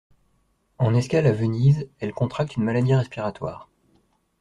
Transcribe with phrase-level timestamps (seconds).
[0.79, 3.69] En escale à Venise, elle contracte une maladie respiratoire.